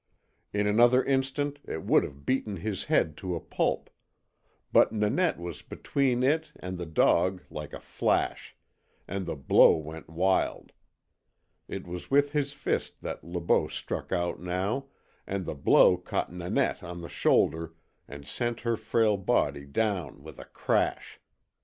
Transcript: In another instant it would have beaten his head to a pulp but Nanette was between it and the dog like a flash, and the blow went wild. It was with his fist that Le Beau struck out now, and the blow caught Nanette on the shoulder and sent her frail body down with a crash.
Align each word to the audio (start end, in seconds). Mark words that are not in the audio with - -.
In 0.51 0.65
another 0.65 1.03
instant 1.03 1.59
it 1.63 1.83
would 1.83 2.01
have 2.03 2.25
beaten 2.25 2.55
his 2.55 2.85
head 2.85 3.15
to 3.17 3.35
a 3.35 3.39
pulp 3.39 3.91
but 4.73 4.91
Nanette 4.91 5.37
was 5.37 5.61
between 5.61 6.23
it 6.23 6.51
and 6.55 6.79
the 6.79 6.87
dog 6.87 7.43
like 7.51 7.71
a 7.71 7.79
flash, 7.79 8.55
and 9.07 9.27
the 9.27 9.35
blow 9.35 9.75
went 9.77 10.09
wild. 10.09 10.71
It 11.67 11.85
was 11.85 12.09
with 12.09 12.31
his 12.31 12.51
fist 12.51 13.03
that 13.03 13.23
Le 13.23 13.39
Beau 13.41 13.67
struck 13.67 14.11
out 14.11 14.39
now, 14.39 14.87
and 15.27 15.45
the 15.45 15.53
blow 15.53 15.97
caught 15.97 16.33
Nanette 16.33 16.81
on 16.81 17.01
the 17.01 17.07
shoulder 17.07 17.75
and 18.07 18.25
sent 18.25 18.61
her 18.61 18.77
frail 18.77 19.17
body 19.17 19.67
down 19.67 20.23
with 20.23 20.39
a 20.39 20.45
crash. 20.45 21.19